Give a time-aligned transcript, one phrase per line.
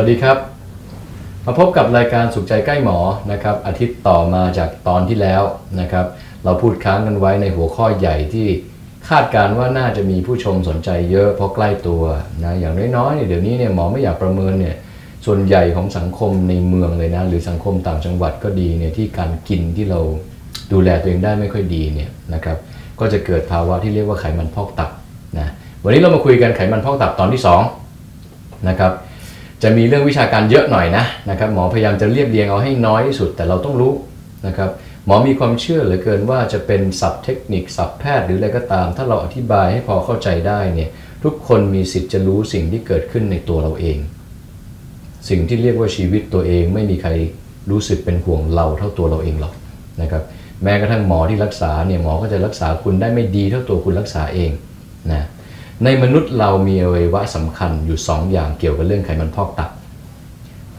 [0.00, 0.38] วัสดีครับ
[1.46, 2.98] มาพบกับรายการสุขใจใกล้หมอ
[3.32, 5.42] นะครับ อาทิตย์ต่อมาจากตอนที่แล้ว
[5.80, 6.06] นะครับ
[6.44, 8.46] เราพูดค้างกันไว้ในหัวข้อใหญ่ที่
[9.08, 12.02] คาดการณ์ว่าน่าจะมีผู้ชมสนใจเยอะเพราะใกล้ตัว
[12.44, 14.76] นะอย่างน้อยๆเนี่ยเดี๋ยวนี้เนี่ยหมอไม่อยากประเมินเนี่ย
[15.26, 20.00] ส่วนใหญ่ของสังคมในเมืองเลยนะหรือสังคมต่างจังหวัดก็ดีเนี่ยที่การกินที่เรา
[20.72, 22.56] ดูแลตัวเองได้ไม่ค่อยดีเนี่ยนะครับ
[23.00, 24.90] ก็จะเกิดภาวะที่เรียกว่าไขมันพอกตับ
[25.38, 25.48] นะ
[25.84, 27.62] วันนี้เรามาคุยกันไขมันพอกตับตอนที่สอง
[28.68, 28.92] นะครับ
[29.62, 33.92] จะมีเรื่องวิชาการเยอะหน่อยนะนะครับหมอพยายามจะเรียบเรียงเอาให้น้อยที่สุดแต่เราต้องรู้
[34.46, 34.70] นะครับ
[35.06, 40.90] หมอมีความเชื่อเหลือเกินว่าจะเป็นศัพท์เทคนิคศัพท์แพทย์หรืออะไรก็ตาม ถ้าเราอธิบายให้พอเข้าใจได้เนี่ย
[41.24, 43.98] ทุกคนมีสิทธิ์จะรู้สิ่งที่เกิดขึ้นในตัวเราเอง
[45.28, 47.10] สิ่งที่เรียกว่าชีวิตตัวเองไม่มีใคร
[47.70, 49.54] รู้สึกเป็นห่วงเราเท่าตัวเราเองหรอก
[50.02, 50.22] นะครับ
[50.62, 54.50] แม้กระทั่งหมอที่รักษาเนี่ยหมอก็จะรักษาคุณได้ไม่ดีเท่าตัวคุณรักษาเอง
[55.12, 55.22] นะ
[55.84, 59.70] ในมนุษย์เรามีอวัยวะสำคัญอยู่2 อย่างเกี่ยวกับเรื่องไขมันพอกตับ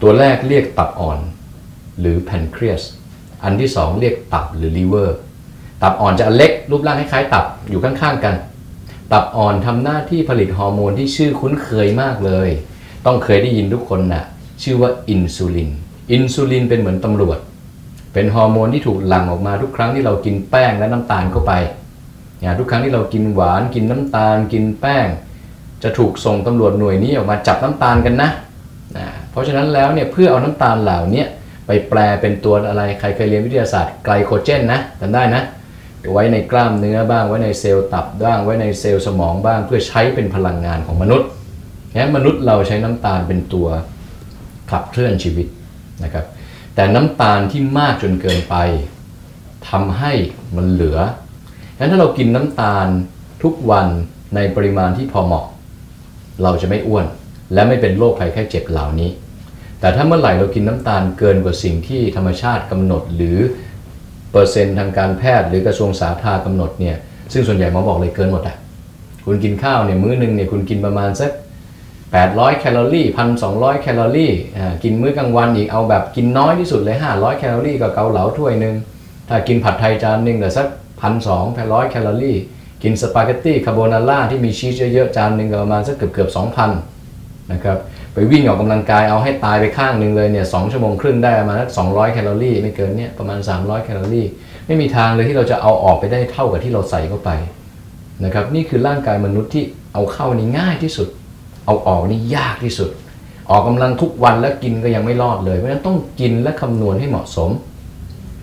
[0.02, 1.20] ตัวแรกเรียกตับอ่อน
[2.00, 2.82] หรือ pancreas
[3.44, 5.18] อันที่ 2 เรียกตับหรือลิเวอร์
[5.82, 8.36] ตับอ่อนจะเล็กรูปร่างคล้ายๆตับอยู่ข้างๆกัน
[9.12, 12.50] ตับอ่อนทำหน้าที่ผลิตฮอร์โมนที่ชื่อคุ้นเคยมากเลย
[13.06, 14.24] ต้องเคยได้ยินทุกคนน่ะ
[14.64, 15.70] ชื่อว่าอินซูลิน
[16.12, 17.40] อินซูลินเป็นเหมือนตำรวจ
[18.14, 21.54] เป็นฮอร์โมนที่ถูกหลั่งออกมาทุกครั้งที่เรากินแป้งและน้ำตาลเข้าไป
[22.42, 25.08] อย่างทุกครั้งที่เรากินหวานกินน้ำตาล กินแป้ง
[25.84, 28.30] จะถูกส่งตำรวจหน่วยนี้ออกมาจับน้ำตาลกันนะ
[28.98, 31.26] นะ เพราะฉะนั้นแล้วเนี่ยเพื่อเอาน้ำตาลเหล่านี้
[31.68, 35.44] ไปแปรเป็นตัวอะไรใครเคยเรียนวิทยาศาสตร์ไกลโคเจนนะจำได้นะ
[36.14, 41.28] ไว้ในกล้ามเนื้อบ้างไว้ในเซลล์ตับบ้างไว้ในเซลล์สมองบ้างเพื่อใช้เป็นพลังงานของมนุษย์
[41.96, 43.68] งั้นมนุษย์เราใช้น้ำตาลเป็นตัว
[44.72, 45.48] ขับเคลื่อนชีวิต
[46.04, 46.26] นะครับ
[46.76, 48.56] แต่น้ำตาลที่มากจนเกินไป
[49.70, 50.14] ทำให้
[50.56, 51.00] มันเหลือ
[51.80, 52.88] งั้นถ้าเรากินน้ำตาล
[53.44, 53.88] ทุกวัน
[54.36, 55.46] ในปริมาณที่พอเหมาะ
[56.44, 57.06] เราจะไม่อ้วน
[57.54, 59.10] และไม่เป็นโรคภัยแค่เจ็บเหล่านี้
[59.80, 63.38] แต่ถ้าเมื่อไหร่เรากินน้ำตาลเกินกว่าสิ่งที่ธรรมชาติกำหนด หรือ
[64.32, 66.96] เปอร์เซ็นต์ทางการแพทย์หรือกระทรวงสาธารณกำหนดเนี่ย
[67.34, 68.58] ซึ่งส่วนใหญ่หมอบอกเลยเกินหมดอะ
[69.26, 71.32] คุณกินข้าวเนี่ยมื้อนึงเนี่ยคุณกินประมาณสัก
[71.96, 73.06] 800 แคลอรี่
[73.44, 74.34] 1,200แคลอรี่
[74.84, 78.76] กินมื้อกลางวันอีกเอาแบบกินน้อยที่สุดเลย 500 แคลอรี่กับเกาเหลาถ้วยหนึ่ง
[79.30, 80.68] ถ้ากินผัดไทยจานหนึ่งแต่สัก
[81.02, 82.38] พันสองแปดร้อยแคลอรี่
[82.84, 86.72] กินสปาเกตตี้คาโบนาร่าที่มีชีสเยอะๆ จานหนึ่งก็ประมาณสักเกือบเกือบสองพัน
[87.54, 87.78] นะครับ
[88.14, 94.28] ไปวิ่งออกกำลังกายเอาให้ตายไปข้างหนึ่งเลยเนี่ยสองชั่วโมงครึ่งได้ประมาณสักสองร้อยแคลอรี่ไม่เกินเนี่ยประมาณ 300 แคลอรี่
[94.68, 97.30] ไม่มีทางเลยที่เราจะเอาออกไปได้เท่ากับที่เราใส่เข้าไป
[98.26, 101.08] นะครับนี่คือร่างกายมนุษย์ที่เอาเข้านี่ง่ายที่สุด
[101.66, 102.90] เอาออกนี่ยากที่สุด
[103.52, 107.52] ออกกำลังทุกวันแล้วกินก็ยังไม่รอดเลยเพราะฉะนั้นต้องกินและคำนวณให้เหมาะสม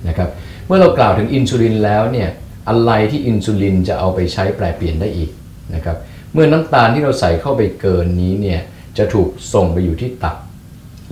[0.08, 0.28] นะครับ
[0.66, 2.28] เมื่อเรากล่าวถึงอินซูลินแล้วเนี่ย
[2.68, 5.30] อะไรที่อินซูลินจะเอาไปใช้แปลเปลี่ยนได้อีก
[5.74, 5.96] นะครับ
[6.32, 8.60] เมื่อน้ำตาลที่เราใส่เข้าไปเกินนี้เนี่ย
[8.98, 10.36] จะถูกส่งไปอยู่ที่ตับ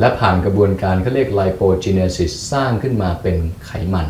[0.00, 4.06] และผ่านกระบวนการเขาเรียกไลโปจีเนซิสสร้างขึ้นมาเป็นไขมัน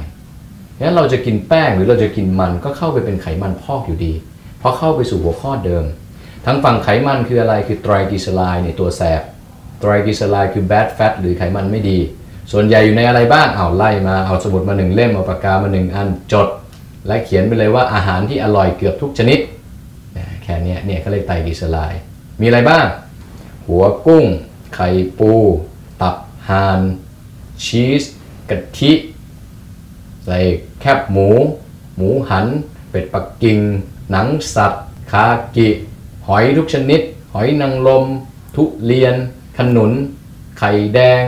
[0.81, 4.13] งั้นเราจะกินแป้งหรือเราจะกินมันก็เข้าไปเป็นไขมันพอกอยู่ดี
[4.59, 5.85] เพราะเข้าไปสู่หัวข้อเดิม
[6.47, 9.23] ทั้งฝั่งไขมันคืออะไรคือไตรกลีเซอไรด์ในตัวแสบ
[9.81, 11.99] ไตรกลีเซอไรด์คือ bad fat หรือไขมันไม่ดี
[12.53, 16.49] ส่วนใหญ่อยู่ในอะไรบ้างเอาไล่มาเอาสมุดมาหนึ่งเล่มเอาปากกามาหนึ่งอันจด
[17.07, 19.39] และเขียนไปเลยว่าอาหารที่อร่อยเกือบทุกชนิด
[20.43, 22.01] แค่นี้เนี่ยเขาเรียกไตรกลีเซอไรด์
[22.41, 22.85] มีอะไรบ้าง
[23.69, 24.25] หัวกุ้ง
[24.75, 24.89] ไข่
[25.19, 25.33] ปู
[26.03, 26.17] ตับ
[26.49, 26.81] ห่าน
[27.65, 28.05] ชีส
[28.51, 28.93] กะทิ
[30.25, 30.39] ใส่
[30.81, 31.29] แคบหมู
[31.97, 32.47] หมูหัน
[32.91, 33.59] เป็ดปักกิ่ง
[34.11, 35.27] หนังสัตว์ คา
[35.57, 35.69] กิ
[36.27, 37.01] หอยทุกชนิด
[37.33, 38.05] หอยนางรม
[38.57, 39.15] ทุเรียน
[39.59, 39.93] ขนุน
[40.59, 41.23] ไข่แดง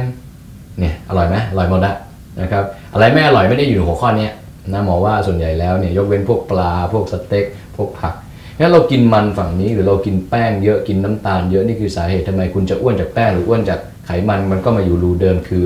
[0.79, 1.95] เนี่ย อร่อยไหมอร่อยหมดละ
[2.41, 4.29] นะครับ อะไรไม่อร่อยไม่ได้อยู่ในหัวข้อนี้
[4.73, 7.45] นะหมอว่าส่วนใหญ่แล้วเนี่ยยกเว้นพวกปลาพวกสเต็ก
[7.77, 8.15] พวกผัก
[8.59, 15.65] งั้นเรากินมันฝั่งนี้หรือเรากินแป้งเยอะกินน้ำตาลเยอะนี่คือสาเหตุทำไมคุณจะอ้วนจากแป้งหรืออ้วนจากไขมันมันก็มาอยู่รูเดิมคือ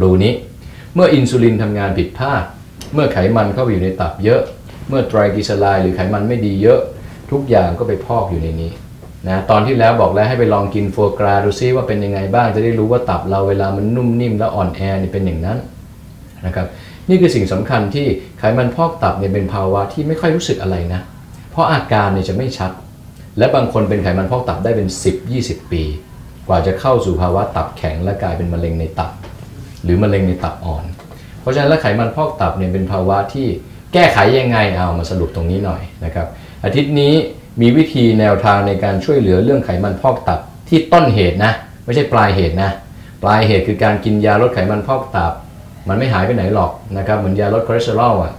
[0.00, 0.32] รูนี้
[0.94, 2.42] เมื่ออินซูลินทำงานผิดพลาด
[2.94, 4.40] เมื่อไขมันเข้าไปอยู่ในตับเยอะ
[4.88, 6.80] เมื่อไตรกลีเซอไรด์หรือไขมันไม่ดีเยอะ
[7.30, 8.70] ทุกอย่างก็ไปพอกอยู่ในนี้
[9.28, 15.58] นะตอนที่แล้วบอกแล้วให้ไปลองกินโฟกราดูซิว่าเป็นยังไงบ้างจะได้รู้ว่าตับเราเวลามันนุ่มนิ่มและอ่อนแอนี่เป็นอย่างนั้น
[16.46, 16.66] นะครับ
[17.10, 18.06] นี่คือสิ่งสำคัญที่
[18.38, 21.00] ไขมันพอกตับเนี่ยเป็นภาวะที่ไม่ค่อยรู้สึกอะไรนะ
[21.50, 22.72] เพราะอาการเนี่ยจะไม่ชัด
[23.38, 24.88] และบางคนเป็นไขมันพอกตับได้เป็น
[25.30, 25.82] 10-20 ปี
[26.48, 29.10] กว่าจะเข้าสู่ภาวะตับแข็งและกลายเป็นมะเร็งในตับ
[29.84, 30.84] หรือมะเร็งในตับอ่อน
[31.40, 33.46] เพราะฉะนั้นแล้วไขมันพอกตับเนี่ยเป็นภาวะที่
[33.92, 36.26] แก้ไขยังไงเอามาสรุปตรงนี้หน่อยนะครับ
[36.64, 37.14] อาทิตย์นี้
[37.60, 41.52] มีวิธีแนวทางในการช่วยเหลือเรื่องไขมันพอกตับที่ต้นเหตุนะ
[41.84, 42.70] ไม่ใช่ปลายเหตุนะ
[43.22, 45.32] ปลายเหตุคือการกินยาลดไขมันพอกตับ
[45.88, 48.32] มันไม่หายไปไหนหรอกนะครับเหมือนยาลดคอเลสเตอรอลอะ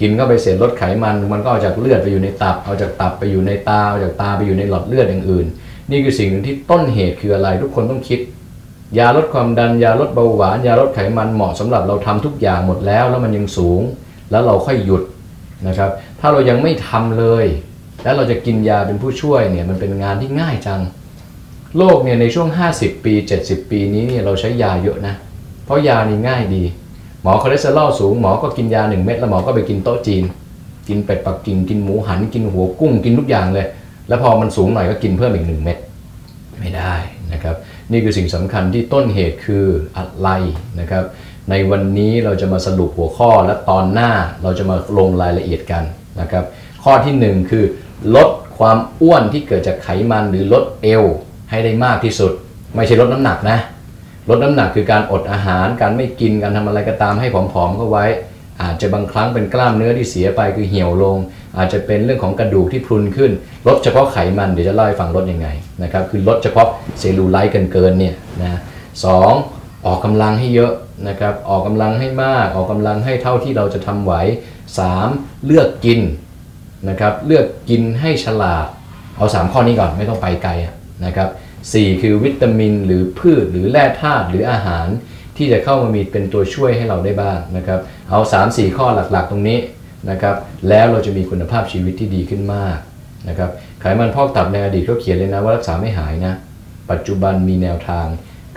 [0.00, 5.46] กินเข้าไปเสร็จลดไขมัน มันก็เอาจากเลือดไปอยู่ในตับ เอาจากตับไปอยู่ในตาเอาจากตาไปอยู่ในหลอดเลือดอย่างอื่น
[5.90, 8.20] นี่คือสิ่งหนึ่งที่ต้นเหตุคืออะไร ทุกคนต้องคิด
[8.98, 13.80] ยาลดความดันยาลดเบาหวาน ยาลดไขมันเหมาะสำหรับเราทำทุกอย่างหมดแล้ว แล้วมันยังสูง
[14.30, 15.02] แล้วเราค่อยหยุด
[15.68, 15.90] นะครับ
[16.20, 17.46] ถ้าเรายังไม่ทำเลย
[18.04, 20.80] แล้วเราจะกินยาเป็นผู้ช่วยเนี่ยมันเป็นงานที่ง่ายจัง
[21.78, 25.14] โลกเนี่ยในช่วง 50 ปี 70 ปีนี้เนี่ยเราใช้ยาเยอะนะ
[25.64, 26.62] เพราะยานี่ง่ายดี
[27.22, 30.24] หมอคอเลสเตอรอลสูงหมอก็กินยา1เม็ดแล้วหมอก็ไปกินโต๊ะจีน
[30.88, 33.66] กินเป็ดปักกิ่งกินหมูหันกินหัวกุ้งกินทุกอย่างเลย
[34.08, 35.78] แล้วพอมันสูงหน่อยก็กินเพิ่มอีก1เม็ด
[36.60, 36.94] ไม่ได้
[37.32, 37.56] นะครับ
[37.92, 40.28] นี่คือสิ่งสำคัญที่ต้นเหตุคืออะไร
[40.80, 41.04] นะครับ
[41.50, 44.10] ในวันนี้เราจะมาสรุปหัวข้อและตอนหน้า
[44.42, 45.84] เราจะมาลงรายละเอียดกัน
[46.20, 46.44] นะครับ
[46.84, 47.64] ข้อที่ 1 คือ
[48.16, 48.28] ลด
[48.58, 51.04] ความอ้วนที่เกิดจากไขมันหรือลดเอว
[51.50, 52.32] ให้ได้มากที่สุด
[52.76, 53.58] ไม่ใช่ลดน้ำหนักนะ
[54.28, 58.06] ลดน้ำหนักคือการอดอาหาร การไม่กินการทำอะไรก็ตามให้ผอมๆเข้าไว้
[58.62, 61.16] อาจจะบางครั้งเป็นกล้ามเนื้อที่เสียไปคือเหี่ยวลง
[61.58, 63.30] อาจจะเป็นเรื่องของกระดูกที่พรุนขึ้น
[63.66, 65.48] ลดเฉพาะไขมันเดี๋ยวจะเล่าให้ฟังลดยังไง
[65.82, 66.68] นะครับคือลดเฉพาะ
[67.00, 68.58] เซลลูไลท์เกินๆเนี่ยนะ
[69.04, 69.32] สอง
[69.86, 70.72] ออกกำลังให้เยอะ
[71.08, 74.12] นะครับออกกำลังให้มากออกกำลังให้เท่าที่เราจะทำไหว
[74.78, 75.08] สาม
[75.44, 76.00] เลือกกิน
[76.88, 78.66] นะครับเลือกกินให้ฉลาด
[79.16, 80.52] เอา 3 ข้อนี้ก่อนไม่ต้องไปไกล
[81.06, 81.28] นะครับ
[81.72, 84.86] สี่คือวิตามิน หรือพืชหรือแร่ธาตุหรืออาหาร
[85.36, 87.80] ที่จะเข้ามามีเป็นตัวช่วยให้เราได้บ้างนะครับ
[88.10, 89.58] เอา 3 4 ข้อหลักๆ ตรงนี้
[90.10, 90.36] นะครับ
[90.68, 92.78] แล้วเราจะมีคุณภาพชีวิตที่ดีขึ้นมาก
[93.28, 96.34] นะครับไขมันพอกตับในอดีตเขาเขียนเลยนะว่ารักษาไม่หายนะ
[96.90, 98.06] ปัจจุบันมีแนวทาง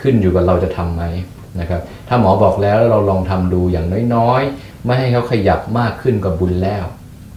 [0.01, 1.03] ขึ้นอยู่กับเราจะทำไหม
[1.59, 6.85] นะครับถ้าหมอบอกแล้วเราลองทำดูอย่างน้อยๆ ไม่ให้เขาขยับมากขึ้นกับบุญแล้ว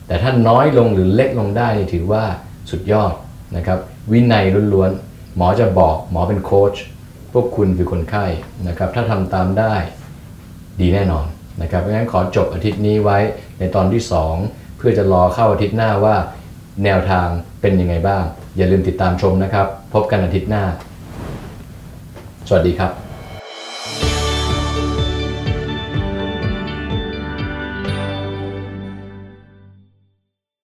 [0.06, 2.22] แต่ถ้าน้อยลงหรือเล็กลงได้ถือว่า
[2.70, 3.12] สุดยอด
[3.56, 3.78] นะครับ
[4.12, 6.74] วินัยล้วนๆ หมอจะบอกหมอเป็นโค้ช
[7.32, 8.24] พวกคุณคือคนไข้
[8.68, 9.74] นะครับ ถ้าทำตามได้
[10.80, 11.26] ดีแน่นอน
[11.62, 13.18] นะครับเพราะฉะนั้นขอจบอาทิตย์นี้ไว้
[13.58, 14.02] ในตอนที่
[14.40, 16.16] 2 เพื่อจะรอเข้าอาทิตย์หน้าว่า
[16.84, 17.28] แนวทาง
[17.60, 18.22] เป็นยังไงบ้าง
[18.56, 20.64] อย่าลืมติดตามชมนะครับ พบกันอาทิตย์หน้า
[22.48, 23.06] สวัสดีครับ